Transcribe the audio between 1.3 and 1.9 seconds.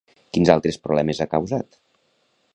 causat?